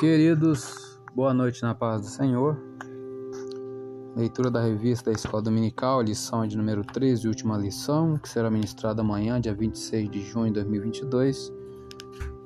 [0.00, 2.58] Queridos, boa noite na paz do Senhor.
[4.16, 9.02] Leitura da revista da Escola Dominical, lição de número 13, última lição, que será ministrada
[9.02, 11.52] amanhã, dia 26 de junho de 2022,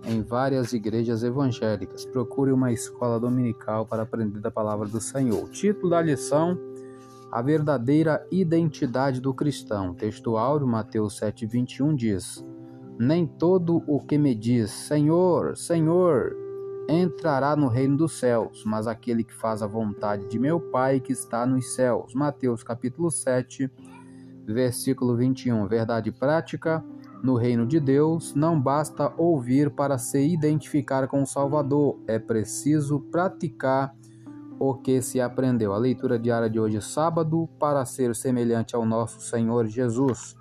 [0.09, 2.05] em várias igrejas evangélicas.
[2.05, 5.45] Procure uma escola dominical para aprender da palavra do Senhor.
[5.45, 6.59] O título da lição:
[7.31, 9.95] A verdadeira identidade do cristão.
[9.95, 12.45] Texto áureo, Mateus 7:21 diz:
[12.99, 16.44] Nem todo o que me diz Senhor, Senhor,
[16.89, 21.13] entrará no reino dos céus, mas aquele que faz a vontade de meu Pai que
[21.13, 22.15] está nos céus.
[22.15, 23.71] Mateus capítulo 7,
[24.47, 25.67] versículo 21.
[25.67, 26.85] Verdade prática:
[27.23, 33.01] no reino de Deus não basta ouvir para se identificar com o Salvador, é preciso
[33.01, 33.95] praticar
[34.59, 35.73] o que se aprendeu.
[35.73, 40.37] A leitura diária de hoje, sábado, para ser semelhante ao nosso Senhor Jesus.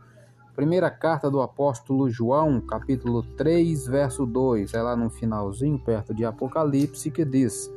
[0.56, 6.24] Primeira carta do apóstolo João, capítulo 3, verso 2, é lá no finalzinho, perto de
[6.24, 7.72] Apocalipse, que diz: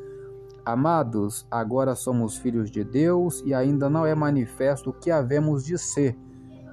[0.63, 5.79] Amados, agora somos filhos de Deus e ainda não é manifesto o que havemos de
[5.79, 6.19] ser,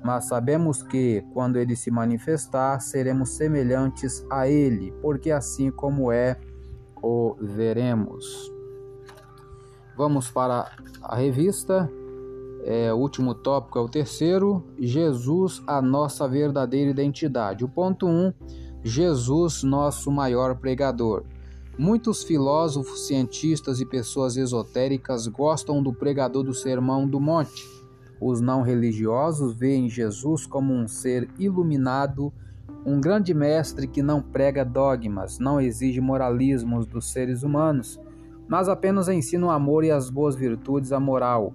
[0.04, 6.38] mas sabemos que, quando ele se manifestar, seremos semelhantes a ele, porque assim como é,
[7.02, 8.52] o veremos.
[9.96, 10.70] Vamos para
[11.02, 11.90] a revista
[12.66, 17.66] é, o último tópico é o terceiro, Jesus, a nossa verdadeira identidade.
[17.66, 18.34] O ponto 1, um,
[18.84, 21.24] Jesus, nosso maior pregador.
[21.78, 27.68] Muitos filósofos, cientistas e pessoas esotéricas gostam do pregador do Sermão do Monte.
[28.22, 32.32] Os não religiosos veem Jesus como um ser iluminado,
[32.86, 38.00] um grande mestre que não prega dogmas, não exige moralismos dos seres humanos,
[38.48, 41.54] mas apenas ensina o amor e as boas virtudes à moral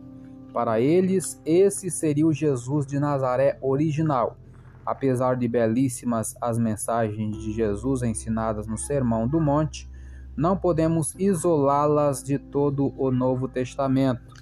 [0.53, 4.37] para eles, esse seria o Jesus de Nazaré original.
[4.85, 9.89] Apesar de belíssimas as mensagens de Jesus ensinadas no Sermão do Monte,
[10.37, 14.35] não podemos isolá-las de todo o Novo Testamento.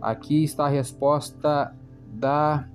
[0.00, 1.74] Aqui está a resposta
[2.12, 2.66] da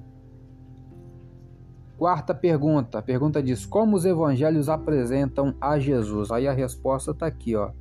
[1.98, 3.00] quarta pergunta.
[3.00, 6.32] A pergunta diz: Como os evangelhos apresentam a Jesus?
[6.32, 7.72] Aí a resposta está aqui, ó.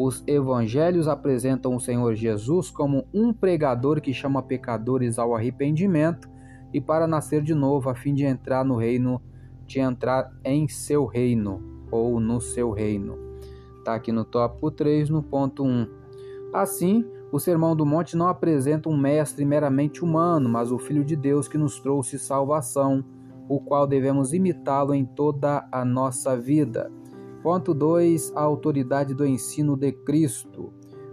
[0.00, 6.30] Os evangelhos apresentam o Senhor Jesus como um pregador que chama pecadores ao arrependimento
[6.72, 9.20] e para nascer de novo a fim de entrar no reino,
[9.66, 11.60] de entrar em seu reino
[11.90, 13.18] ou no seu reino.
[13.78, 15.88] Está aqui no tópico 3, no ponto 1.
[16.54, 21.16] Assim, o Sermão do Monte não apresenta um mestre meramente humano, mas o Filho de
[21.16, 23.04] Deus que nos trouxe salvação,
[23.48, 26.88] o qual devemos imitá-lo em toda a nossa vida.
[27.42, 28.32] Ponto 2.
[28.34, 30.72] A autoridade do ensino de Cristo.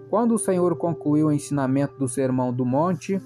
[0.10, 3.22] Quando o Senhor concluiu o ensinamento do Sermão do Monte,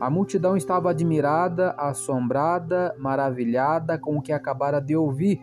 [0.00, 5.40] a multidão estava admirada, assombrada, maravilhada com o que acabara de ouvir.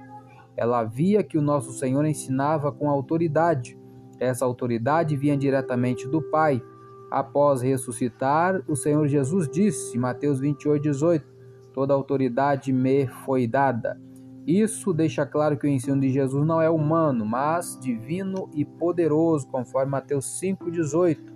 [0.58, 3.78] Ela via que o nosso Senhor ensinava com autoridade.
[4.20, 6.64] Essa autoridade vinha diretamente do Pai.
[7.12, 11.26] Após ressuscitar, o Senhor Jesus disse, Mateus 28, 18:
[11.74, 14.00] Toda autoridade me foi dada.
[14.46, 19.48] Isso deixa claro que o ensino de Jesus não é humano, mas divino e poderoso,
[19.48, 21.34] conforme Mateus 5,18.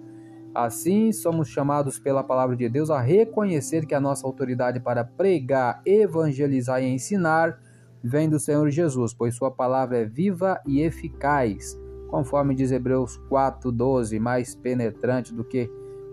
[0.54, 5.82] Assim, somos chamados pela palavra de Deus a reconhecer que a nossa autoridade para pregar,
[5.86, 7.60] evangelizar e ensinar
[8.04, 14.20] vem do Senhor Jesus, pois Sua palavra é viva e eficaz, conforme diz Hebreus 4,12,
[14.20, 15.70] mais penetrante do que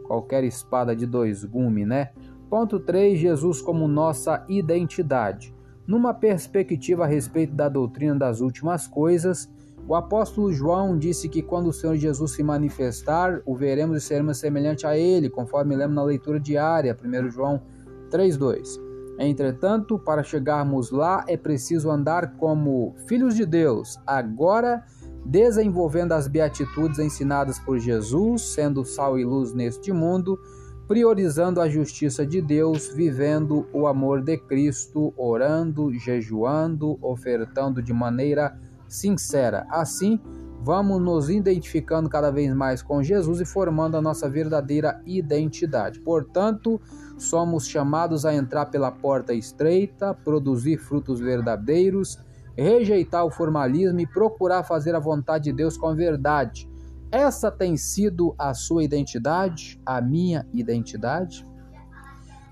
[0.07, 2.11] qualquer espada de dois gumes, né?
[2.49, 5.56] Ponto 3, Jesus como nossa identidade.
[5.87, 9.49] Numa perspectiva a respeito da doutrina das últimas coisas,
[9.89, 14.39] o apóstolo João disse que quando o Senhor Jesus se manifestar, o veremos e seremos
[14.39, 17.63] semelhante a ele, conforme lemos na leitura diária, 1 João
[18.11, 18.81] 3:2.
[19.19, 24.85] Entretanto, para chegarmos lá é preciso andar como filhos de Deus, agora
[25.25, 30.39] desenvolvendo as beatitudes ensinadas por Jesus, sendo sal e luz neste mundo
[30.87, 38.57] priorizando a justiça de Deus, vivendo o amor de Cristo, orando, jejuando, ofertando de maneira
[38.87, 39.67] sincera.
[39.69, 40.21] Assim,
[40.63, 45.99] vamos nos identificando cada vez mais com Jesus e formando a nossa verdadeira identidade.
[46.01, 46.81] Portanto,
[47.19, 52.17] somos chamados a entrar pela porta estreita, produzir frutos verdadeiros,
[52.57, 56.69] rejeitar o formalismo e procurar fazer a vontade de Deus com verdade
[57.11, 61.47] essa tem sido a sua identidade, a minha identidade?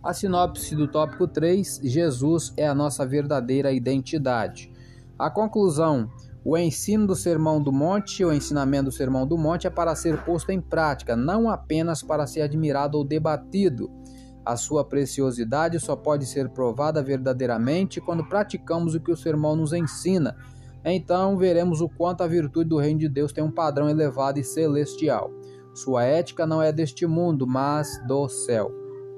[0.03, 4.73] A sinopse do tópico 3: Jesus é a nossa verdadeira identidade.
[5.19, 6.11] A conclusão:
[6.45, 10.23] o ensino do Sermão do Monte, o ensinamento do Sermão do Monte é para ser
[10.25, 13.91] posto em prática, não apenas para ser admirado ou debatido.
[14.45, 19.73] A sua preciosidade só pode ser provada verdadeiramente quando praticamos o que o sermão nos
[19.73, 20.37] ensina
[20.85, 24.45] então veremos o quanto a virtude do reino de Deus tem um padrão elevado e
[24.45, 25.31] celestial.
[25.73, 28.71] Sua ética não é deste mundo, mas do céu.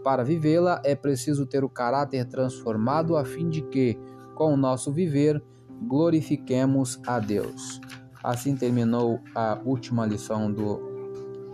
[0.04, 3.98] Para vivê-la é preciso ter o caráter transformado a fim de que,
[4.34, 5.42] com o nosso viver,
[5.82, 7.80] glorifiquemos a Deus.
[8.22, 10.80] Assim terminou a última lição do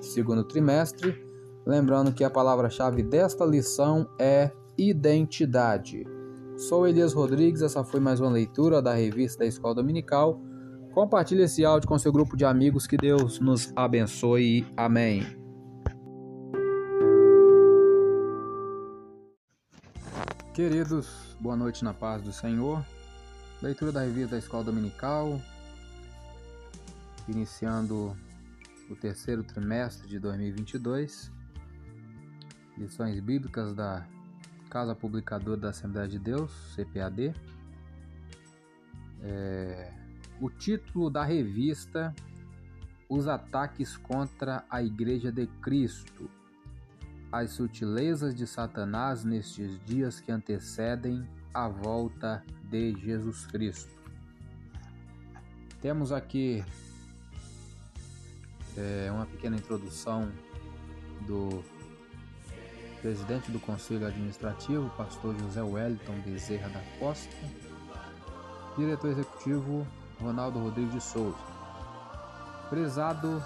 [0.01, 1.27] segundo trimestre.
[1.65, 6.05] Lembrando que a palavra-chave desta lição é identidade.
[6.69, 10.41] Sou Elias Rodrigues, essa foi mais uma leitura da revista da Escola Dominical.
[10.93, 14.65] Compartilhe esse áudio com seu grupo de amigos, que Deus nos abençoe.
[14.77, 15.27] Amém.
[20.55, 22.85] Queridos, boa noite na paz do Senhor.
[23.61, 25.41] Leitura da revista da Escola Dominical,
[27.27, 28.17] iniciando
[28.89, 31.29] o terceiro trimestre de 2022.
[32.79, 34.07] Lições bíblicas da
[34.73, 37.35] Casa Publicadora da Assembleia de Deus, CPAD.
[39.21, 39.93] É,
[40.41, 42.15] o título da revista:
[43.07, 46.31] Os ataques contra a Igreja de Cristo.
[47.31, 53.93] As sutilezas de Satanás nestes dias que antecedem a volta de Jesus Cristo.
[55.83, 56.65] Temos aqui
[58.75, 60.33] é, uma pequena introdução
[61.27, 61.63] do
[63.03, 67.35] presidente do Conselho Administrativo, pastor José Wellington Bezerra da Costa,
[68.79, 69.87] diretor executivo
[70.21, 71.37] Ronaldo Rodrigues de Souza.
[72.71, 73.43] Prezado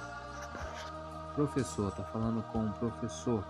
[1.35, 3.44] professor, está falando com o professor.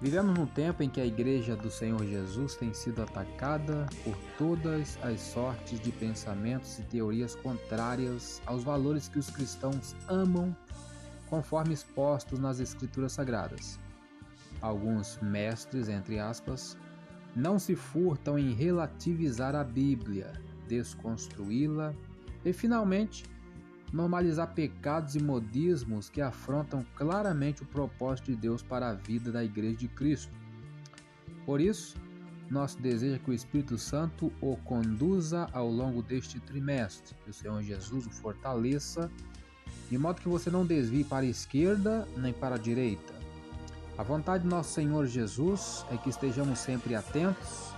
[0.00, 4.98] Vivemos num tempo em que a Igreja do Senhor Jesus tem sido atacada por todas
[5.02, 10.54] as sortes de pensamentos e teorias contrárias aos valores que os cristãos amam,
[11.28, 13.78] conforme expostos nas Escrituras Sagradas.
[14.66, 16.76] Alguns mestres, entre aspas,
[17.36, 20.32] não se furtam em relativizar a Bíblia,
[20.66, 21.94] desconstruí-la
[22.44, 23.22] e, finalmente,
[23.92, 29.44] normalizar pecados e modismos que afrontam claramente o propósito de Deus para a vida da
[29.44, 30.36] Igreja de Cristo.
[31.44, 31.96] Por isso,
[32.50, 37.32] nosso desejo é que o Espírito Santo o conduza ao longo deste trimestre, que o
[37.32, 39.08] Senhor Jesus o fortaleça,
[39.88, 43.15] de modo que você não desvie para a esquerda nem para a direita
[43.98, 47.70] a vontade de nosso Senhor Jesus é que estejamos sempre atentos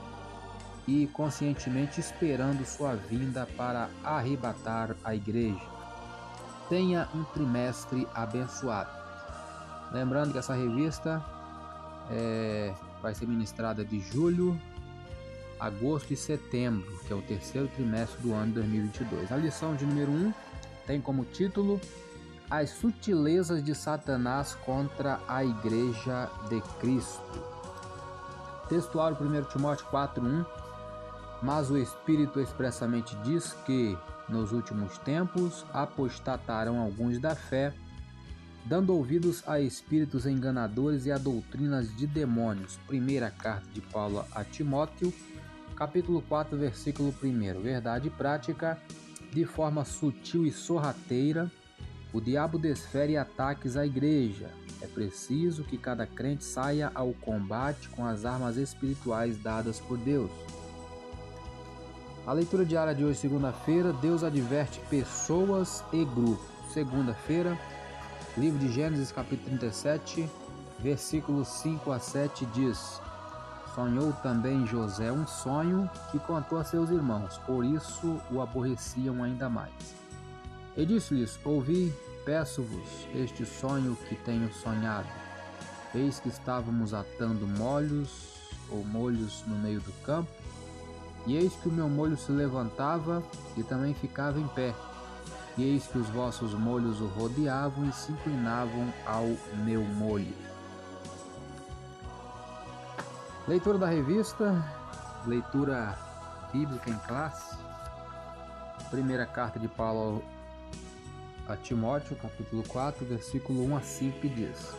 [0.86, 5.60] e conscientemente esperando Sua vinda para arrebatar a igreja.
[6.68, 8.90] Tenha um trimestre abençoado.
[9.92, 11.24] Lembrando que essa revista
[12.10, 14.60] é, vai ser ministrada de julho,
[15.60, 19.30] agosto e setembro, que é o terceiro trimestre do ano 2022.
[19.30, 20.34] A lição de número 1 um
[20.86, 21.80] tem como título
[22.50, 27.20] as sutilezas de Satanás contra a Igreja de Cristo.
[28.68, 30.46] Textual 1 Timóteo 4:1
[31.42, 33.96] Mas o Espírito expressamente diz que
[34.28, 37.72] nos últimos tempos apostatarão alguns da fé,
[38.64, 42.78] dando ouvidos a espíritos enganadores e a doutrinas de demônios.
[42.86, 45.12] Primeira carta de Paulo a Timóteo,
[45.76, 47.60] capítulo 4, versículo 1.
[47.60, 48.78] Verdade prática,
[49.32, 51.50] de forma sutil e sorrateira,
[52.12, 54.50] o diabo desfere ataques à igreja.
[54.80, 60.30] É preciso que cada crente saia ao combate com as armas espirituais dadas por Deus.
[62.26, 66.46] A leitura diária de hoje, segunda-feira, Deus adverte pessoas e grupos.
[66.72, 67.58] Segunda-feira,
[68.36, 70.28] livro de Gênesis, capítulo 37,
[70.78, 73.00] versículos 5 a 7 diz:
[73.74, 79.48] Sonhou também José um sonho que contou a seus irmãos, por isso o aborreciam ainda
[79.48, 79.94] mais.
[80.76, 81.92] E disse-lhes: Ouvi,
[82.28, 85.08] peço-vos este sonho que tenho sonhado.
[85.94, 88.10] Eis que estávamos atando molhos
[88.68, 90.30] ou molhos no meio do campo,
[91.26, 93.22] e eis que o meu molho se levantava
[93.56, 94.74] e também ficava em pé.
[95.56, 100.36] E eis que os vossos molhos o rodeavam e se inclinavam ao meu molho.
[103.46, 104.62] Leitura da revista,
[105.24, 105.98] leitura
[106.52, 107.56] bíblica em classe.
[108.90, 110.22] Primeira carta de Paulo
[111.48, 114.74] a Timóteo, capítulo 4, versículo 1 a 5, que diz: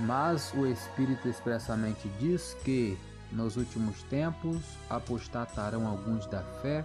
[0.00, 2.98] Mas o Espírito expressamente diz que,
[3.30, 6.84] nos últimos tempos, apostatarão alguns da fé,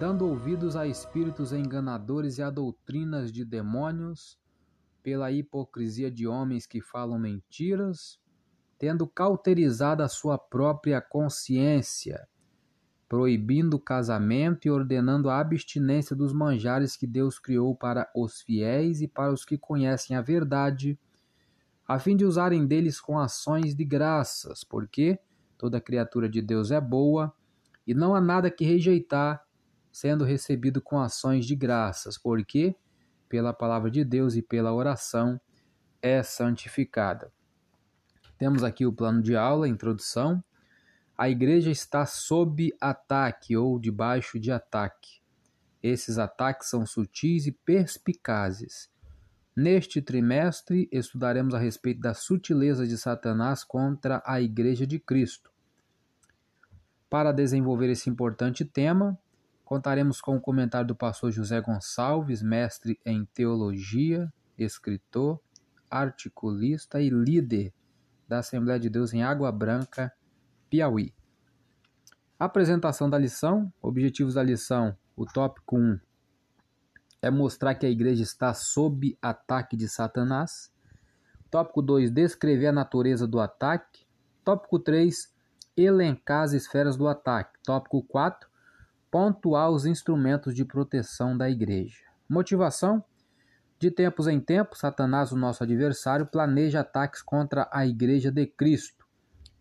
[0.00, 4.38] dando ouvidos a espíritos enganadores e a doutrinas de demônios,
[5.02, 8.18] pela hipocrisia de homens que falam mentiras,
[8.78, 12.26] tendo cauterizado a sua própria consciência
[13.08, 19.00] proibindo o casamento e ordenando a abstinência dos manjares que Deus criou para os fiéis
[19.00, 20.98] e para os que conhecem a verdade,
[21.86, 25.18] a fim de usarem deles com ações de graças, porque
[25.56, 27.32] toda criatura de Deus é boa
[27.86, 29.46] e não há nada que rejeitar
[29.96, 32.76] sendo recebido com ações de graças, porque,
[33.30, 35.40] pela palavra de Deus e pela oração,
[36.02, 37.32] é santificada.
[38.36, 40.44] Temos aqui o plano de aula, introdução.
[41.18, 45.22] A igreja está sob ataque ou debaixo de ataque.
[45.82, 48.90] Esses ataques são sutis e perspicazes.
[49.56, 55.50] Neste trimestre, estudaremos a respeito da sutileza de Satanás contra a Igreja de Cristo.
[57.08, 59.18] Para desenvolver esse importante tema,
[59.64, 65.40] contaremos com o comentário do pastor José Gonçalves, mestre em teologia, escritor,
[65.90, 67.72] articulista e líder
[68.28, 70.12] da Assembleia de Deus em Água Branca,
[70.68, 71.14] Piauí.
[72.38, 75.98] Apresentação da lição, objetivos da lição, o tópico 1
[77.22, 80.72] é mostrar que a igreja está sob ataque de Satanás.
[81.50, 84.06] Tópico 2, descrever a natureza do ataque.
[84.44, 85.32] Tópico 3,
[85.76, 87.58] elencar as esferas do ataque.
[87.64, 88.48] Tópico 4,
[89.10, 91.98] pontuar os instrumentos de proteção da igreja.
[92.28, 93.02] Motivação:
[93.78, 99.05] de tempos em tempos, Satanás, o nosso adversário, planeja ataques contra a igreja de Cristo.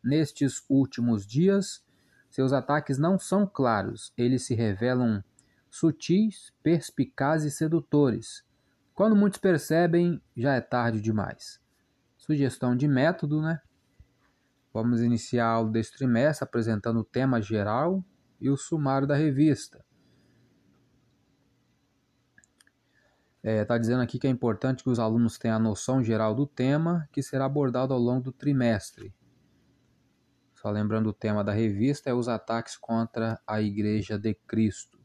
[0.05, 1.83] Nestes últimos dias,
[2.29, 5.23] seus ataques não são claros, eles se revelam
[5.67, 8.45] sutis, perspicazes e sedutores.
[8.93, 11.59] Quando muitos percebem, já é tarde demais.
[12.17, 13.59] Sugestão de método, né?
[14.71, 18.05] Vamos iniciar aula deste trimestre apresentando o tema geral
[18.39, 19.83] e o sumário da revista.
[23.37, 26.35] Está é, tá dizendo aqui que é importante que os alunos tenham a noção geral
[26.35, 29.13] do tema que será abordado ao longo do trimestre.
[30.65, 34.99] Só lembrando o tema da revista é os ataques contra a Igreja de Cristo.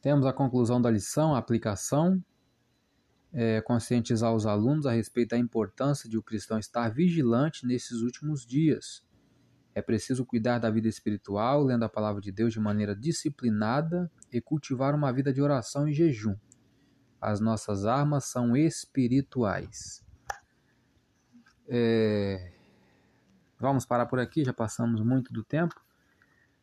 [0.00, 2.24] Temos a conclusão da lição, a aplicação,
[3.32, 8.46] é, conscientizar os alunos a respeito da importância de o cristão estar vigilante nesses últimos
[8.46, 9.04] dias.
[9.74, 14.40] É preciso cuidar da vida espiritual, lendo a palavra de Deus de maneira disciplinada e
[14.40, 16.36] cultivar uma vida de oração e jejum.
[17.20, 20.04] As nossas armas são espirituais.
[21.74, 22.50] É...
[23.58, 25.74] Vamos parar por aqui, já passamos muito do tempo.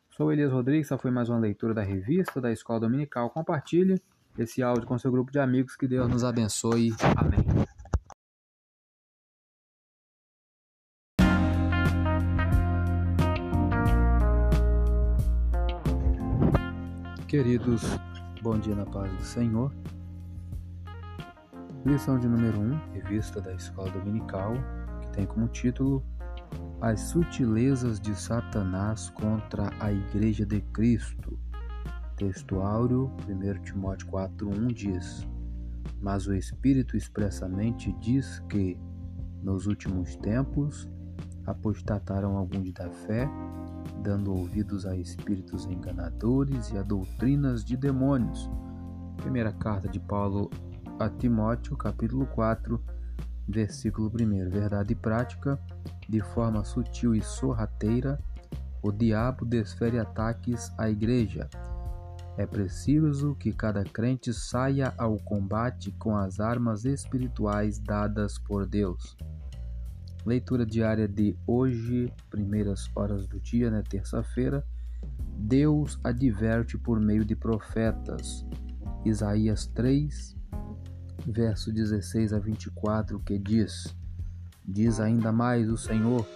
[0.08, 3.28] Sou Elias Rodrigues, essa foi mais uma leitura da revista da Escola Dominical.
[3.30, 4.00] Compartilhe
[4.38, 5.74] esse áudio com seu grupo de amigos.
[5.74, 6.92] Que Deus nos abençoe.
[7.16, 7.40] Amém.
[17.26, 17.82] Queridos,
[18.42, 19.72] bom dia na paz do Senhor.
[21.84, 24.52] Lição de número 1, revista da Escola Dominical,
[25.12, 26.02] tem como título
[26.80, 31.38] As Sutilezas de Satanás contra a Igreja de Cristo.
[32.16, 35.26] Texto áureo, 1 Timóteo 4,1 diz:
[36.00, 38.78] Mas o Espírito expressamente diz que,
[39.42, 40.88] nos últimos tempos,
[41.46, 43.28] apostataram alguns da fé,
[44.02, 48.50] dando ouvidos a espíritos enganadores e a doutrinas de demônios.
[49.16, 50.50] Primeira carta de Paulo
[50.98, 52.99] a Timóteo, capítulo 4,
[53.50, 55.58] Versículo 1: Verdade prática,
[56.08, 58.16] de forma sutil e sorrateira,
[58.80, 61.50] o diabo desfere ataques à igreja.
[62.38, 69.16] É preciso que cada crente saia ao combate com as armas espirituais dadas por Deus.
[70.24, 74.64] Leitura diária de hoje, primeiras horas do dia, né, terça-feira.
[75.36, 78.46] Deus adverte por meio de profetas.
[79.04, 80.36] Isaías 3,
[81.26, 83.94] verso 16 a 24, que diz:
[84.64, 86.26] Diz ainda mais o Senhor: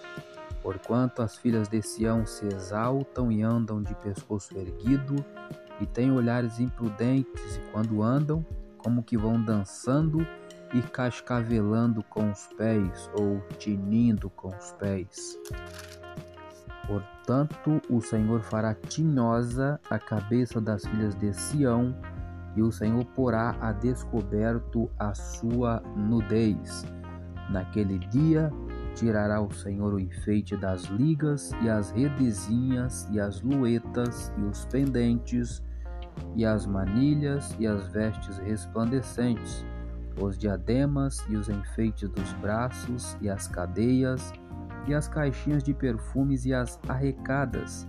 [0.61, 5.23] Porquanto as filhas de Sião se exaltam e andam de pescoço erguido,
[5.79, 8.45] e têm olhares imprudentes, e quando andam,
[8.77, 10.25] como que vão dançando
[10.73, 15.37] e cascavelando com os pés, ou tinindo com os pés.
[16.87, 21.95] Portanto, o Senhor fará tinhosa a cabeça das filhas de Sião,
[22.55, 26.85] e o Senhor porá a descoberto a sua nudez.
[27.49, 28.51] Naquele dia
[28.95, 34.65] tirará o Senhor o enfeite das ligas e as redezinhas e as luetas e os
[34.65, 35.61] pendentes
[36.35, 39.65] e as manilhas e as vestes resplandecentes,
[40.19, 44.31] os diademas e os enfeites dos braços e as cadeias
[44.87, 47.85] e as caixinhas de perfumes e as arrecadas,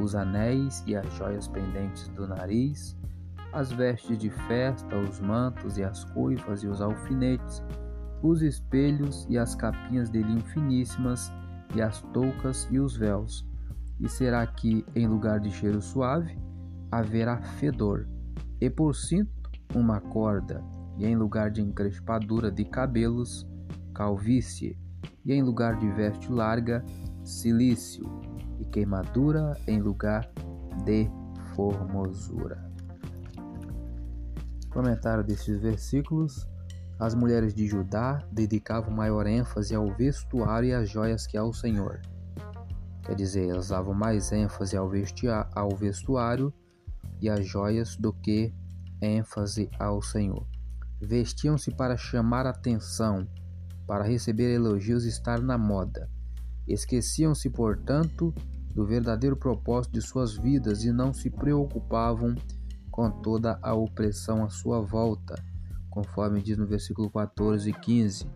[0.00, 2.97] os anéis e as joias pendentes do nariz
[3.52, 7.62] as vestes de festa, os mantos e as coifas e os alfinetes,
[8.22, 11.32] os espelhos e as capinhas de linho finíssimas,
[11.74, 13.46] e as toucas e os véus.
[14.00, 16.38] E será que, em lugar de cheiro suave,
[16.90, 18.08] haverá fedor,
[18.60, 19.30] e por cinto
[19.74, 20.64] uma corda,
[20.96, 23.46] e em lugar de encrespadura de cabelos,
[23.94, 24.78] calvície,
[25.24, 26.84] e em lugar de veste larga,
[27.22, 28.04] silício,
[28.58, 30.30] e queimadura em lugar
[30.84, 31.08] de
[31.54, 32.67] formosura.
[34.78, 36.46] Comentário desses versículos:
[37.00, 42.00] As mulheres de Judá dedicavam maior ênfase ao vestuário e às joias que ao Senhor.
[43.02, 44.88] Quer dizer, elas davam mais ênfase ao,
[45.56, 46.54] ao vestuário
[47.20, 48.54] e às joias do que
[49.02, 50.46] ênfase ao Senhor.
[51.00, 53.26] Vestiam-se para chamar atenção,
[53.84, 56.08] para receber elogios e estar na moda.
[56.68, 58.32] Esqueciam-se, portanto,
[58.76, 62.36] do verdadeiro propósito de suas vidas e não se preocupavam
[62.98, 65.40] com toda a opressão à sua volta,
[65.88, 68.26] conforme diz no versículo 14 e 15.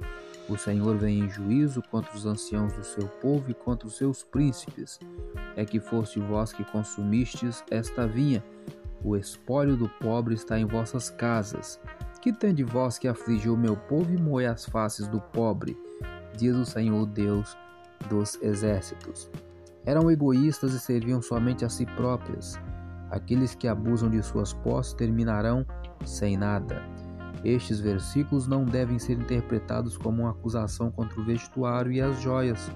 [0.48, 4.22] O Senhor vem em juízo contra os anciãos do seu povo e contra os seus
[4.22, 5.00] príncipes.
[5.56, 8.40] É que foste vós que consumistes esta vinha.
[9.02, 11.80] O espólio do pobre está em vossas casas.
[12.20, 15.76] Que tem de vós que afligiu meu povo e moe as faces do pobre?
[16.36, 17.56] Diz o Senhor Deus
[18.08, 19.28] dos exércitos.
[19.84, 22.56] Eram egoístas e serviam somente a si próprias.
[23.12, 25.66] Aqueles que abusam de suas posses terminarão
[26.02, 26.82] sem nada.
[27.44, 32.70] Estes versículos não devem ser interpretados como uma acusação contra o vestuário e as joias,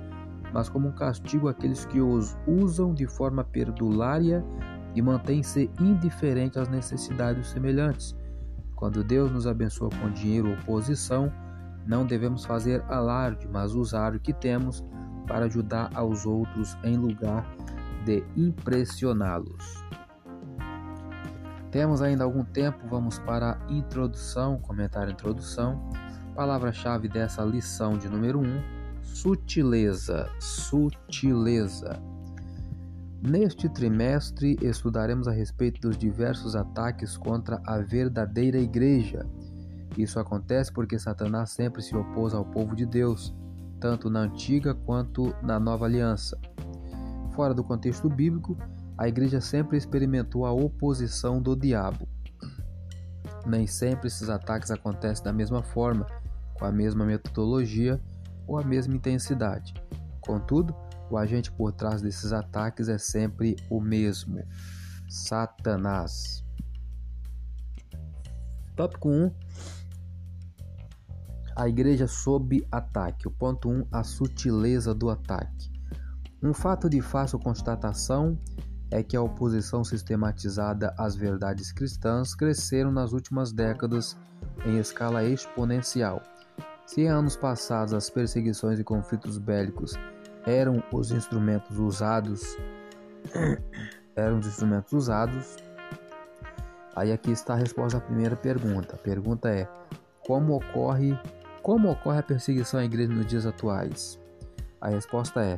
[0.52, 4.44] mas como um castigo àqueles que os usam de forma perdulária
[4.94, 8.14] e mantêm-se indiferentes às necessidades semelhantes.
[8.74, 11.32] Quando Deus nos abençoa com dinheiro ou posição,
[11.86, 14.84] não devemos fazer alarde, mas usar o que temos
[15.26, 17.46] para ajudar aos outros em lugar
[18.04, 19.82] de impressioná-los.
[21.76, 25.90] Temos ainda algum tempo, vamos para a introdução, comentário introdução.
[26.34, 28.62] Palavra-chave dessa lição de número 1, um,
[29.02, 32.00] sutileza, sutileza.
[33.22, 39.26] Neste trimestre estudaremos a respeito dos diversos ataques contra a verdadeira igreja.
[39.98, 43.36] Isso acontece porque Satanás sempre se opôs ao povo de Deus,
[43.78, 46.38] tanto na antiga quanto na nova aliança.
[47.32, 48.56] Fora do contexto bíblico,
[48.98, 52.08] a igreja sempre experimentou a oposição do diabo.
[53.46, 56.06] Nem sempre esses ataques acontecem da mesma forma,
[56.54, 58.00] com a mesma metodologia
[58.46, 59.74] ou a mesma intensidade.
[60.20, 60.74] Contudo,
[61.10, 64.42] o agente por trás desses ataques é sempre o mesmo:
[65.08, 66.44] Satanás.
[68.74, 69.30] Tópico 1:
[71.54, 73.28] A igreja sob ataque.
[73.28, 75.70] O ponto 1: A sutileza do ataque.
[76.42, 78.38] Um fato de fácil constatação
[78.90, 84.16] é que a oposição sistematizada às verdades cristãs cresceram nas últimas décadas
[84.64, 86.22] em escala exponencial.
[86.86, 89.94] Se anos passados as perseguições e conflitos bélicos
[90.46, 92.56] eram os instrumentos usados,
[94.14, 95.56] eram os instrumentos usados,
[96.94, 98.94] aí aqui está a resposta à primeira pergunta.
[98.94, 99.68] A pergunta é:
[100.20, 101.18] como ocorre
[101.66, 104.20] como ocorre a perseguição à igreja nos dias atuais?
[104.80, 105.56] A resposta é: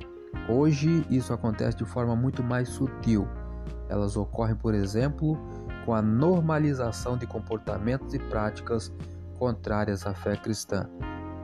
[0.49, 3.27] Hoje isso acontece de forma muito mais sutil.
[3.89, 5.39] Elas ocorrem, por exemplo,
[5.85, 8.93] com a normalização de comportamentos e práticas
[9.39, 10.89] contrárias à fé cristã.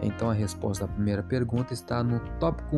[0.02, 2.76] Então a resposta à primeira pergunta está no tópico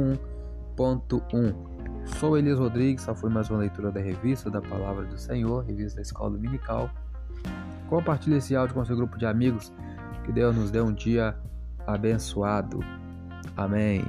[0.77, 1.77] 1.1.
[2.19, 5.97] Sou Elias Rodrigues, essa foi mais uma leitura da revista da Palavra do Senhor, revista
[5.97, 6.89] da Escola Dominical.
[7.89, 9.73] Compartilhe esse áudio com seu grupo de amigos.
[10.25, 11.37] Que Deus nos dê um dia
[11.87, 12.81] abençoado.
[13.57, 14.05] Amém.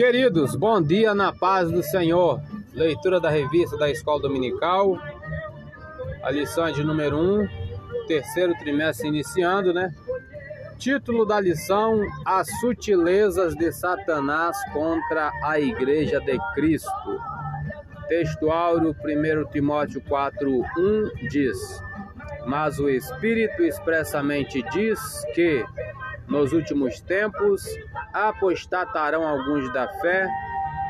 [0.00, 2.40] Queridos, bom dia na paz do Senhor.
[2.72, 4.98] Leitura da revista da Escola Dominical,
[6.22, 7.46] a lição é de número 1,
[8.06, 9.94] terceiro trimestre iniciando, né?
[10.78, 17.20] Título da lição: As sutilezas de Satanás contra a Igreja de Cristo.
[18.08, 21.58] Texto áureo 1 Timóteo 4:1 diz:
[22.46, 24.98] Mas o Espírito expressamente diz
[25.34, 25.62] que
[26.26, 27.62] nos últimos tempos
[28.12, 30.28] apostatarão alguns da fé,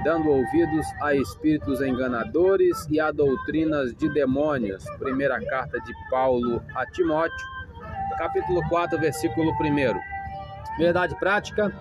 [0.04, 4.84] dando ouvidos a espíritos enganadores e a doutrinas de demônios.
[4.98, 7.46] Primeira carta de Paulo a Timóteo,
[8.18, 10.76] capítulo 4, versículo 1.
[10.78, 11.72] Verdade prática,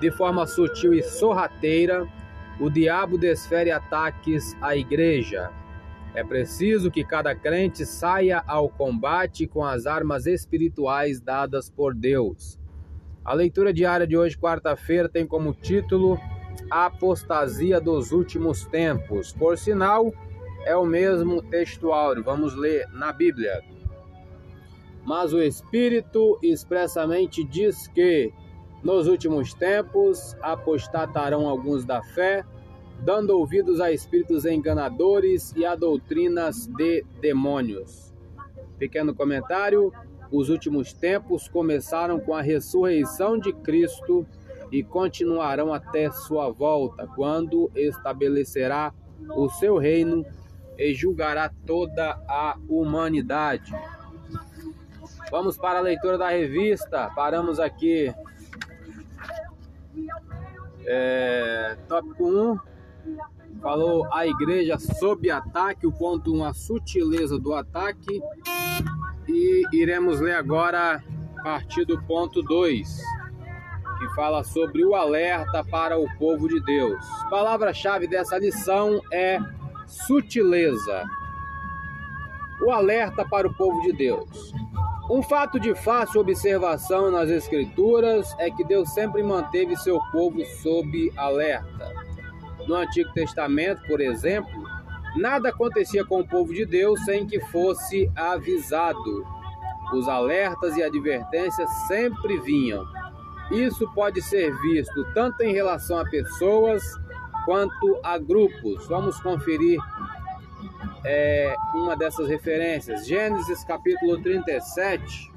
[0.00, 2.06] de forma sutil e sorrateira,
[2.58, 5.50] o diabo desfere ataques à igreja.
[6.14, 12.55] É preciso que cada crente saia ao combate com as armas espirituais dadas por Deus.
[13.26, 16.16] A leitura diária de hoje, quarta-feira, tem como título
[16.70, 19.32] A Apostasia dos Últimos Tempos.
[19.32, 20.12] Por sinal,
[20.64, 22.14] é o mesmo textual.
[22.22, 23.64] Vamos ler na Bíblia.
[25.04, 28.32] Mas o Espírito expressamente diz que
[28.80, 32.44] nos últimos tempos apostatarão alguns da fé,
[33.00, 38.14] dando ouvidos a espíritos enganadores e a doutrinas de demônios.
[38.78, 39.92] Pequeno comentário:
[40.30, 44.26] os últimos tempos começaram com a ressurreição de Cristo
[44.70, 48.92] e continuarão até sua volta, quando estabelecerá
[49.34, 50.24] o seu reino
[50.78, 53.72] e julgará toda a humanidade.
[55.30, 57.10] Vamos para a leitura da revista.
[57.14, 58.12] Paramos aqui.
[60.84, 62.58] É, tópico 1.
[63.60, 68.20] Falou a igreja sob ataque, o ponto 1, a sutileza do ataque.
[69.28, 71.02] E iremos ler agora
[71.38, 73.02] a partir do ponto 2,
[73.98, 77.04] que fala sobre o alerta para o povo de Deus.
[77.30, 79.38] Palavra-chave dessa lição é
[79.86, 81.04] sutileza.
[82.62, 84.52] O alerta para o povo de Deus.
[85.08, 91.12] Um fato de fácil observação nas Escrituras é que Deus sempre manteve seu povo sob
[91.16, 91.92] alerta.
[92.66, 94.75] No Antigo Testamento, por exemplo,
[95.16, 99.26] nada acontecia com o povo de Deus sem que fosse avisado.
[99.92, 102.84] Os alertas e advertências sempre vinham.
[103.50, 106.82] Isso pode ser visto tanto em relação a pessoas
[107.44, 108.86] quanto a grupos.
[108.88, 109.78] Vamos conferir
[111.04, 113.06] é, uma dessas referências.
[113.06, 115.32] Gênesis capítulo 37,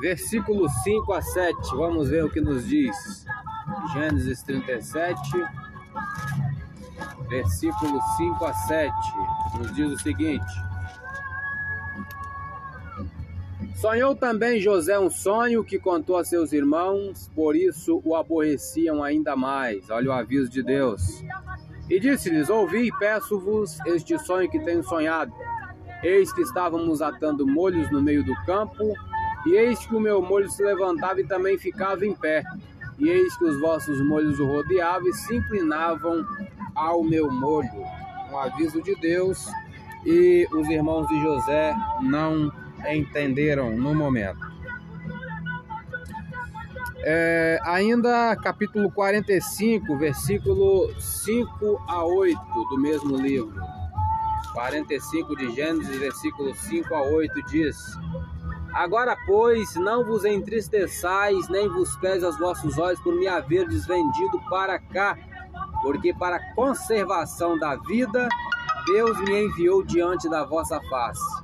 [0.00, 1.76] versículo 5 a 7.
[1.76, 3.26] Vamos ver o que nos diz.
[3.92, 5.20] Gênesis 37,
[7.28, 8.92] versículo 5 a 7.
[9.58, 10.70] Nos diz o seguinte:
[13.80, 19.34] Sonhou também José um sonho que contou a seus irmãos, por isso o aborreciam ainda
[19.34, 19.88] mais.
[19.88, 21.24] Olha o aviso de Deus.
[21.88, 25.32] E disse-lhes: Ouvi e peço-vos este sonho que tenho sonhado.
[26.02, 28.94] Eis que estávamos atando molhos no meio do campo,
[29.46, 32.44] e eis que o meu molho se levantava e também ficava em pé.
[32.98, 36.22] E eis que os vossos molhos o rodeavam e se inclinavam
[36.80, 37.84] ao meu molho.
[38.30, 39.46] Um aviso de Deus,
[40.04, 42.50] e os irmãos de José não
[42.88, 44.48] entenderam no momento.
[47.02, 52.40] É, ainda capítulo 45, versículo 5 a 8
[52.70, 53.60] do mesmo livro.
[54.52, 57.76] 45 de Gênesis, versículo 5 a 8 diz:
[58.74, 64.40] Agora, pois, não vos entristeçais, nem vos pese os vossos olhos por me haver desvendido
[64.48, 65.16] para cá,
[65.82, 68.28] porque para a conservação da vida
[68.86, 71.40] Deus me enviou diante da vossa face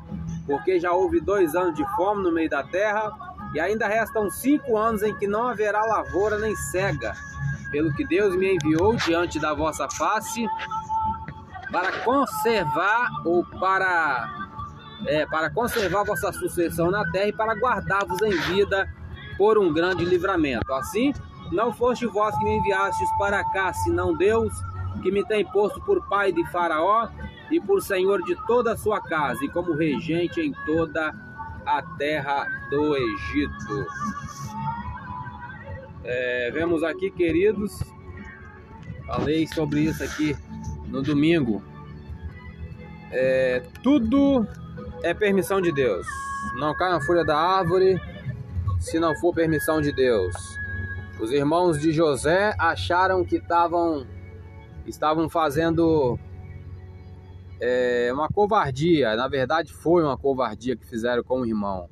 [0.47, 3.13] porque já houve dois anos de fome no meio da terra,
[3.53, 7.13] e ainda restam cinco anos em que não haverá lavoura nem cega,
[7.71, 10.47] pelo que Deus me enviou diante da vossa face,
[11.71, 14.49] para conservar ou para,
[15.07, 18.89] é, para conservar vossa sucessão na terra e para guardar-vos em vida
[19.37, 20.73] por um grande livramento.
[20.73, 21.13] Assim,
[21.53, 24.53] não foste vós que me enviastes para cá, senão Deus,
[25.03, 27.09] que me tem posto por pai de Faraó
[27.51, 31.13] e por senhor de toda a sua casa, e como regente em toda
[31.65, 33.87] a terra do Egito.
[36.05, 37.83] É, vemos aqui, queridos,
[39.07, 40.37] falei sobre isso aqui
[40.87, 41.63] no domingo.
[43.11, 44.47] É, tudo
[45.03, 46.07] é permissão de Deus.
[46.59, 48.01] Não cai na folha da árvore
[48.79, 50.56] se não for permissão de Deus.
[51.19, 54.07] Os irmãos de José acharam que estavam
[54.87, 56.19] estavam fazendo
[57.59, 61.89] é uma covardia, na verdade foi uma covardia que fizeram com o irmão.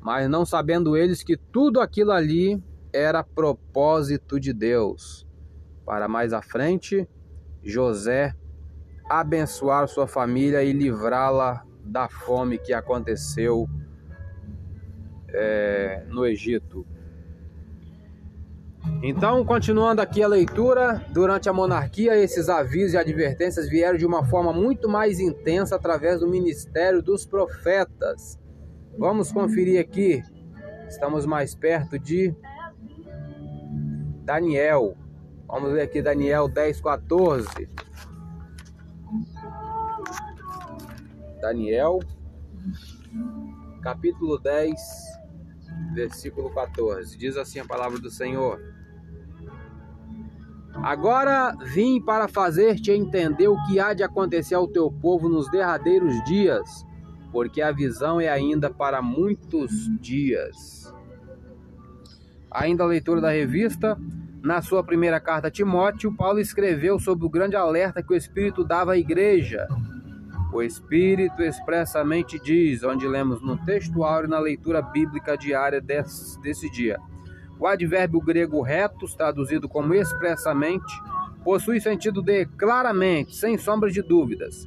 [0.00, 5.26] Mas não sabendo eles que tudo aquilo ali era propósito de Deus.
[5.84, 7.08] Para mais à frente,
[7.62, 8.34] José
[9.08, 13.68] abençoar sua família e livrá-la da fome que aconteceu
[15.28, 16.86] é, no Egito.
[19.02, 24.24] Então, continuando aqui a leitura, durante a monarquia, esses avisos e advertências vieram de uma
[24.24, 28.38] forma muito mais intensa através do ministério dos profetas.
[28.98, 30.22] Vamos conferir aqui,
[30.88, 32.34] estamos mais perto de
[34.24, 34.96] Daniel.
[35.46, 37.68] Vamos ver aqui Daniel 10, 14.
[41.40, 42.00] Daniel,
[43.82, 44.74] capítulo 10,
[45.94, 47.16] versículo 14.
[47.16, 48.75] Diz assim a palavra do Senhor.
[50.86, 56.22] Agora vim para fazer-te entender o que há de acontecer ao teu povo nos derradeiros
[56.22, 56.86] dias,
[57.32, 60.94] porque a visão é ainda para muitos dias.
[62.48, 63.98] Ainda a leitura da revista,
[64.40, 68.62] na sua primeira carta a Timóteo, Paulo escreveu sobre o grande alerta que o Espírito
[68.62, 69.66] dava à igreja.
[70.52, 77.00] O Espírito expressamente diz, onde lemos no textuário na leitura bíblica diária desse, desse dia
[77.58, 80.92] o advérbio grego retos, traduzido como expressamente,
[81.44, 84.66] possui sentido de claramente, sem sombra de dúvidas.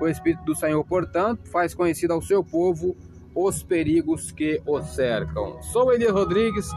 [0.00, 2.96] O Espírito do Senhor, portanto, faz conhecido ao seu povo
[3.34, 5.62] os perigos que o cercam.
[5.62, 6.70] Sou Elias Rodrigues,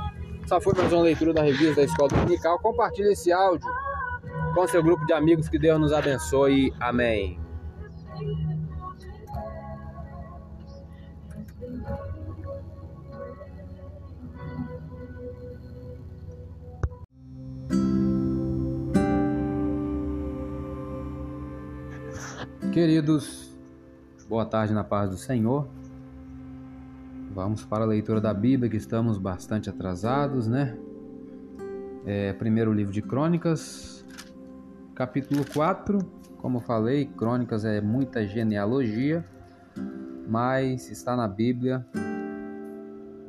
[0.43, 2.59] essa foi mais uma leitura da revista da Escola Dominical.
[2.59, 3.69] Compartilhe esse áudio
[4.53, 6.73] com seu grupo de amigos, que Deus nos abençoe.
[6.79, 7.39] Amém.
[22.73, 23.55] Queridos,
[24.27, 25.67] boa tarde na paz do Senhor.
[27.31, 30.75] Vamos para a leitura da Bíblia, que estamos bastante atrasados, né?
[32.03, 34.03] É, primeiro livro de Crônicas,
[34.95, 35.99] capítulo 4.
[36.39, 39.23] Como falei, Crônicas é muita genealogia,
[40.27, 41.85] mas está na Bíblia.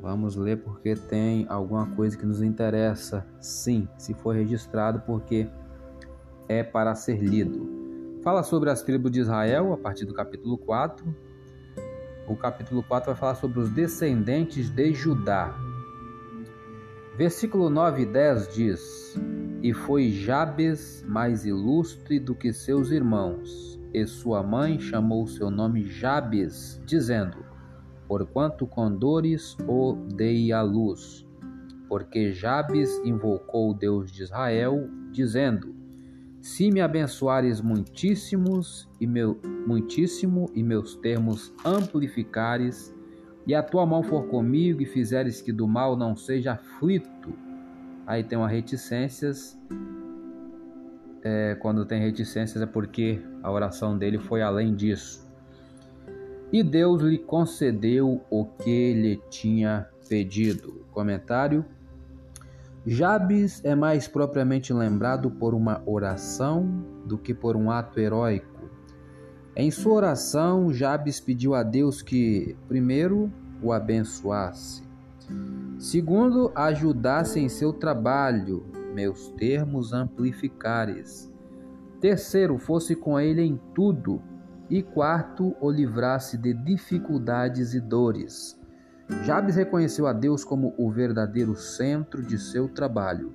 [0.01, 5.47] Vamos ler porque tem alguma coisa que nos interessa, sim, se for registrado, porque
[6.49, 7.84] é para ser lido.
[8.25, 11.15] Fala sobre as tribos de Israel a partir do capítulo 4.
[12.27, 15.55] O capítulo 4 vai falar sobre os descendentes de Judá.
[17.15, 19.15] Versículo 9 e 10 diz:
[19.61, 25.83] E foi Jabes mais ilustre do que seus irmãos, e sua mãe chamou seu nome
[25.83, 27.45] Jabes, dizendo:
[28.07, 31.23] Porquanto com dores o dei à luz.
[31.87, 35.74] Porque Jabes invocou o Deus de Israel, dizendo:
[36.45, 42.93] se me abençoares muitíssimos e meu, muitíssimo e meus termos amplificares,
[43.47, 47.33] e a tua mão for comigo e fizeres que do mal não seja aflito.
[48.05, 49.59] Aí tem uma reticências.
[51.23, 55.27] É, quando tem reticências é porque a oração dele foi além disso.
[56.53, 60.85] E Deus lhe concedeu o que lhe tinha pedido.
[60.91, 61.65] Comentário
[62.87, 68.69] Jabes é mais propriamente lembrado por uma oração do que por um ato heróico.
[69.55, 74.83] Em sua oração, Jabes pediu a Deus que, primeiro, o abençoasse,
[75.79, 81.33] segundo, ajudasse em seu trabalho, meus termos amplificares,
[81.99, 84.21] terceiro, fosse com ele em tudo,
[84.69, 88.59] e quarto, o livrasse de dificuldades e dores.
[89.23, 93.33] Jabes reconheceu a Deus como o verdadeiro centro de seu trabalho.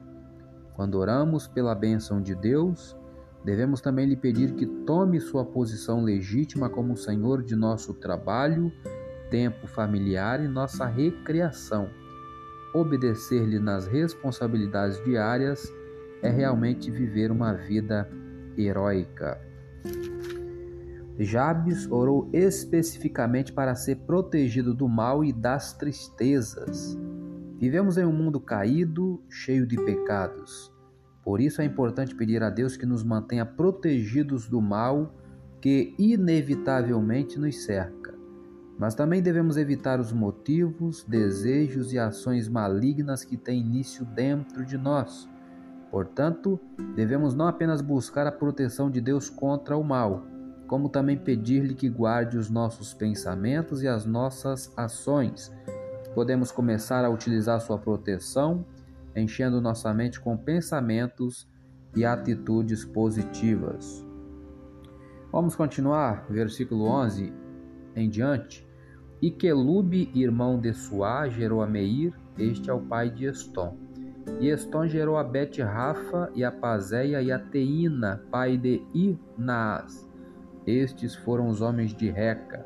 [0.75, 2.97] Quando oramos pela bênção de Deus,
[3.45, 8.73] devemos também lhe pedir que tome sua posição legítima como Senhor de nosso trabalho,
[9.31, 11.89] tempo familiar e nossa recreação.
[12.75, 15.73] Obedecer-lhe nas responsabilidades diárias
[16.23, 18.09] é realmente viver uma vida
[18.57, 19.41] heróica.
[21.23, 26.99] Jabes orou especificamente para ser protegido do mal e das tristezas.
[27.59, 30.73] Vivemos em um mundo caído, cheio de pecados.
[31.23, 35.15] Por isso é importante pedir a Deus que nos mantenha protegidos do mal
[35.61, 38.15] que inevitavelmente nos cerca.
[38.79, 44.79] Mas também devemos evitar os motivos, desejos e ações malignas que têm início dentro de
[44.79, 45.29] nós.
[45.91, 46.59] Portanto,
[46.97, 50.25] devemos não apenas buscar a proteção de Deus contra o mal,
[50.71, 55.53] como também pedir-lhe que guarde os nossos pensamentos e as nossas ações.
[56.15, 58.65] Podemos começar a utilizar sua proteção,
[59.17, 61.49] enchendo nossa mente com pensamentos
[61.97, 64.07] e atitudes positivas.
[65.33, 67.33] Vamos continuar, versículo 11
[67.97, 68.65] em diante.
[69.21, 73.77] E Quelube, irmão de Suá, gerou a Meir, este é o pai de Estom.
[74.39, 80.10] E Estom gerou a Bet-Rafa e a Pazéia e a Teína, pai de Inaas.
[80.71, 82.65] Estes foram os homens de Reca.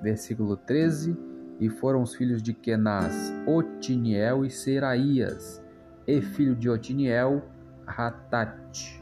[0.00, 1.16] Versículo 13.
[1.60, 3.14] E foram os filhos de Kenaz,
[3.46, 5.62] Otiniel e Seraías,
[6.06, 7.42] e filho de Otiniel,
[7.86, 9.00] Ratat.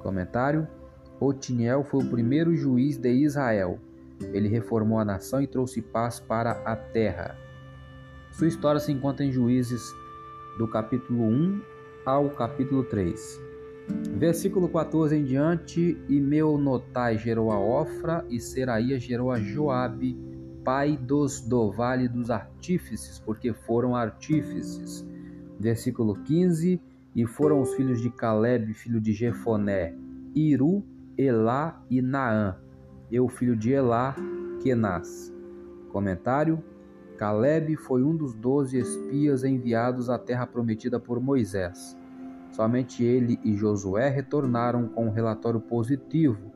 [0.00, 0.66] Comentário:
[1.20, 3.78] Otiniel foi o primeiro juiz de Israel.
[4.32, 7.36] Ele reformou a nação e trouxe paz para a terra.
[8.32, 9.82] Sua história se encontra em Juízes
[10.58, 11.62] do capítulo 1
[12.06, 13.51] ao capítulo 3.
[13.88, 20.16] Versículo 14 em diante, e Meonotai gerou a Ofra, e Seraía gerou a Joabe,
[20.64, 25.04] pai dos do vale dos artífices, porque foram artífices.
[25.58, 26.80] Versículo 15,
[27.14, 29.94] e foram os filhos de Caleb, filho de Jefoné,
[30.34, 30.84] Iru,
[31.16, 32.56] Elá e Naã,
[33.10, 34.14] e o filho de Elá,
[34.62, 35.32] Kenaz.
[35.90, 36.62] Comentário:
[37.18, 41.96] Caleb foi um dos doze espias enviados à terra prometida por Moisés.
[42.52, 46.52] Somente ele e Josué retornaram com um relatório positivo,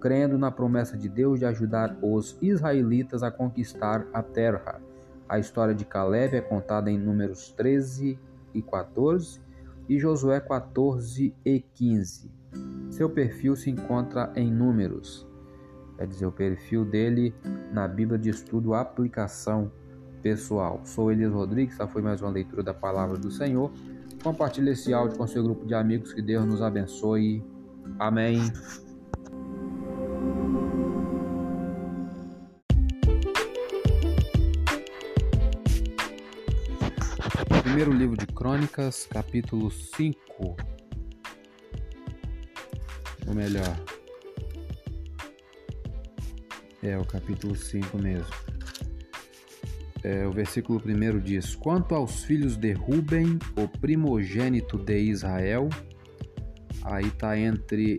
[0.00, 4.80] crendo na promessa de Deus de ajudar os israelitas a conquistar a terra.
[5.28, 8.18] A história de Caleb é contada em Números 13
[8.52, 9.40] e 14
[9.88, 12.30] e Josué 14 e 15.
[12.90, 15.26] Seu perfil se encontra em Números,
[15.96, 17.34] quer dizer, o perfil dele
[17.72, 19.70] na Bíblia de Estudo Aplicação
[20.22, 20.80] pessoal.
[20.84, 23.70] Sou Elias Rodrigues, essa foi mais uma leitura da palavra do Senhor.
[24.26, 27.44] Compartilhe esse áudio com seu grupo de amigos, que Deus nos abençoe.
[27.96, 28.40] Amém.
[37.62, 40.56] Primeiro livro de Crônicas, capítulo 5.
[43.28, 43.80] Ou melhor,
[46.82, 48.55] é o capítulo 5 mesmo.
[50.06, 55.68] É, o versículo 1 diz: Quanto aos filhos de Ruben, o primogênito de Israel,
[56.84, 57.98] aí tá entre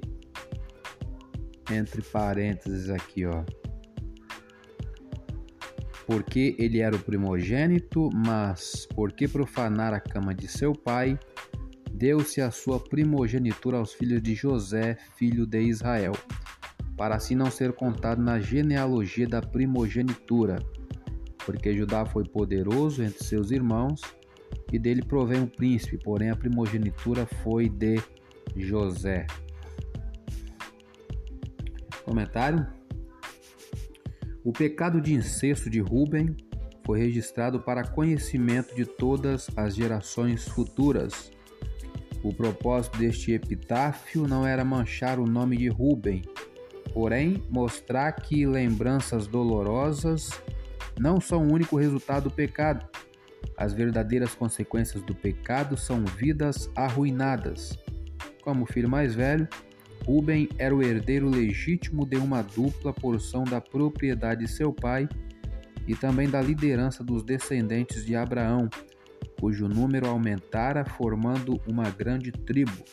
[1.70, 3.44] entre parênteses aqui, ó.
[6.06, 11.20] Porque ele era o primogênito, mas porque profanar a cama de seu pai,
[11.92, 16.14] deu-se a sua primogenitura aos filhos de José, filho de Israel,
[16.96, 20.58] para assim não ser contado na genealogia da primogenitura,
[21.48, 24.02] porque Judá foi poderoso entre seus irmãos,
[24.70, 28.04] e dele provém um príncipe, porém a primogenitura foi de
[28.54, 29.26] José.
[32.04, 32.68] Comentário?
[34.44, 36.36] O pecado de incesto de Ruben
[36.86, 41.32] foi registrado para conhecimento de todas as gerações futuras.
[42.22, 46.24] O propósito deste epitáfio não era manchar o nome de Ruben,
[46.94, 50.30] porém mostrar que lembranças dolorosas
[51.00, 52.86] não são o único resultado do pecado.
[53.56, 57.78] As verdadeiras consequências do pecado são vidas arruinadas.
[58.42, 59.48] Como filho mais velho,
[60.06, 65.08] Ruben era o herdeiro legítimo de uma dupla porção da propriedade de seu pai
[65.88, 68.70] e também da liderança dos descendentes de Abraão,
[69.40, 72.84] cujo número aumentara, formando uma grande tribo.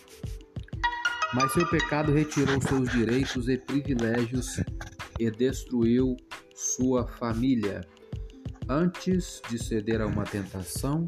[1.33, 4.61] Mas seu pecado retirou seus direitos e privilégios
[5.19, 6.17] e destruiu
[6.55, 7.81] sua família.
[8.68, 11.07] Antes de ceder a uma tentação,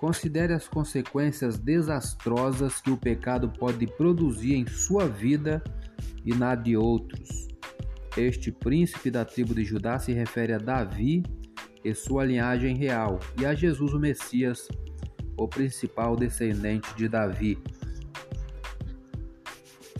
[0.00, 5.62] Considere as consequências desastrosas que o pecado pode produzir em sua vida
[6.24, 7.48] e na de outros.
[8.16, 11.22] Este príncipe da tribo de Judá se refere a Davi
[11.84, 14.68] e sua linhagem real, e a Jesus o Messias,
[15.36, 17.58] o principal descendente de Davi.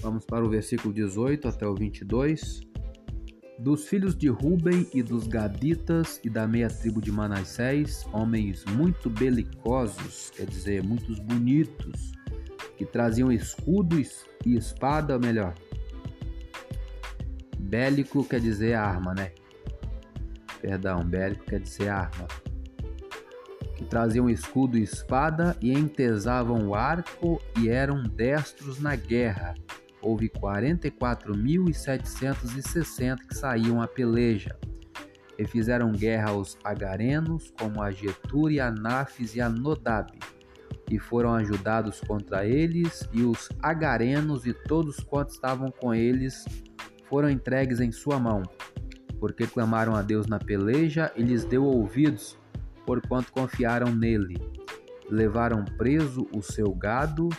[0.01, 2.70] Vamos para o versículo 18 até o 22.
[3.61, 9.11] Dos filhos de Ruben e dos Gaditas e da meia tribo de Manassés, homens muito
[9.11, 12.12] belicosos, quer dizer, muitos bonitos,
[12.79, 14.01] que traziam escudo
[14.46, 15.53] e espada, melhor.
[17.59, 19.31] Bélico quer dizer arma, né?
[20.62, 22.27] Perdão, bélico quer dizer arma.
[23.77, 29.55] Que traziam escudo e espada e entesavam o arco e eram destros na guerra
[30.03, 34.59] houve 44.760 que saíam a peleja
[35.39, 40.13] e fizeram guerra aos agarenos, como a Getur e a Nafis e a Nodab,
[40.91, 46.45] e foram ajudados contra eles, e os agarenos e todos quantos estavam com eles
[47.09, 48.43] foram entregues em sua mão,
[49.19, 52.37] porque clamaram a Deus na peleja e lhes deu ouvidos,
[52.85, 54.37] porquanto confiaram nele.
[55.09, 57.31] Levaram preso o seu gado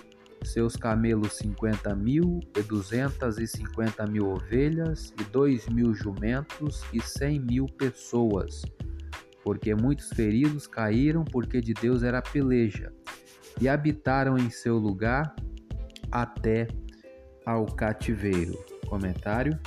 [0.44, 7.02] seus camelos cinquenta mil e duzentas e cinquenta mil ovelhas e dois mil jumentos e
[7.02, 8.64] cem mil pessoas,
[9.44, 12.92] porque muitos feridos caíram porque de Deus era peleja
[13.60, 15.36] e habitaram em seu lugar
[16.12, 16.68] até
[17.46, 18.58] ao cativeiro.
[18.88, 19.58] Comentário.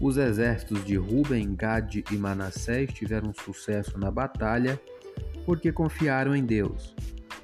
[0.00, 4.80] Os exércitos de Ruben, Gad e Manassés tiveram sucesso na batalha
[5.44, 6.94] porque confiaram em Deus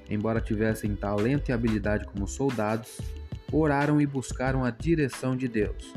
[0.08, 3.00] embora tivessem talento e habilidade como soldados,
[3.52, 5.92] oraram e buscaram a direção de Deus.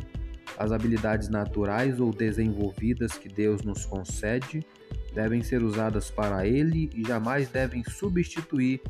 [0.58, 4.66] As habilidades naturais ou desenvolvidas que Deus nos concede
[5.14, 8.82] devem ser usadas para Ele e jamais devem substituir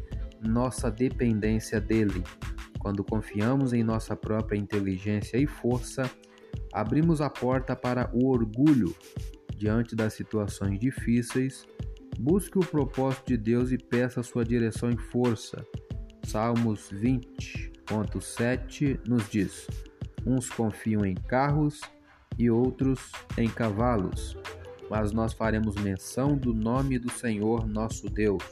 [0.41, 2.23] nossa dependência dele.
[2.79, 6.09] Quando confiamos em nossa própria inteligência e força,
[6.71, 8.95] abrimos a porta para o orgulho
[9.55, 11.65] diante das situações difíceis
[12.19, 15.63] Busque o propósito de Deus e peça sua direção e força.
[16.23, 19.67] Salmos 20.7 nos diz:
[20.25, 21.79] Uns confiam em carros
[22.35, 24.35] e outros em cavalos,
[24.89, 28.43] mas nós faremos menção do nome do Senhor nosso Deus.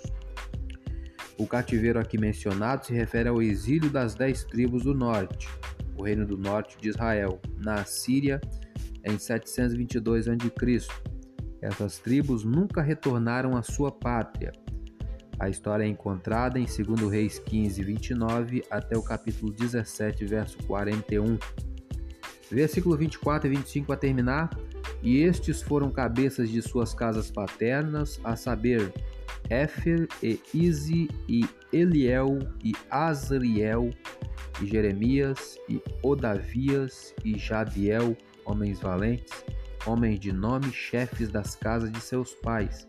[1.35, 5.49] O cativeiro aqui mencionado se refere ao exílio das dez tribos do norte,
[5.97, 8.39] o reino do norte de Israel, na Síria,
[9.03, 11.14] em 722 a.C.
[11.65, 14.51] Essas tribos nunca retornaram à sua pátria.
[15.39, 21.39] A história é encontrada em 2 Reis 15, 29 até o capítulo 17, verso 41.
[22.51, 24.51] Versículo 24 e 25 a terminar.
[25.01, 28.93] E estes foram cabeças de suas casas paternas, a saber,
[29.49, 33.89] Éfer e Ize e Eliel e Azriel
[34.61, 39.43] e Jeremias e Odavias e Jadiel, homens valentes,
[39.85, 42.87] homens de nome, chefes das casas de seus pais.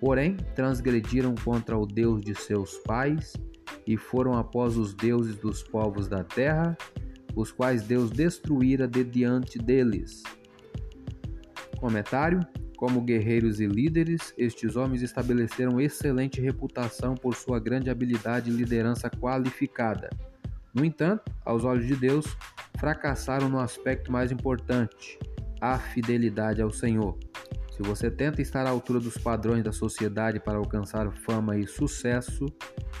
[0.00, 3.34] Porém, transgrediram contra o Deus de seus pais
[3.86, 6.76] e foram após os deuses dos povos da terra,
[7.34, 10.22] os quais Deus destruíra de diante deles.
[11.78, 12.40] Comentário:
[12.76, 19.08] Como guerreiros e líderes, estes homens estabeleceram excelente reputação por sua grande habilidade e liderança
[19.08, 20.10] qualificada.
[20.74, 22.24] No entanto, aos olhos de Deus,
[22.78, 25.18] fracassaram no aspecto mais importante,
[25.62, 27.16] a fidelidade ao Senhor.
[27.70, 32.46] Se você tenta estar à altura dos padrões da sociedade para alcançar fama e sucesso,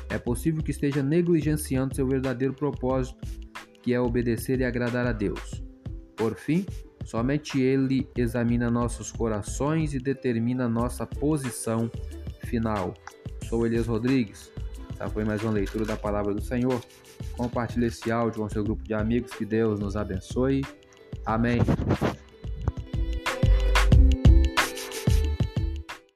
[0.08, 3.18] é possível que esteja negligenciando seu verdadeiro propósito,
[3.82, 5.62] que é obedecer e agradar a Deus.
[6.16, 6.64] Por fim,
[7.04, 11.90] somente Ele examina nossos corações e determina nossa posição
[12.44, 12.94] final.
[13.48, 14.52] Sou Elias Rodrigues.
[14.92, 16.80] Essa foi mais uma leitura da palavra do Senhor.
[17.36, 19.32] Compartilhe esse áudio com seu grupo de amigos.
[19.32, 20.62] Que Deus nos abençoe.
[21.26, 21.58] Amém.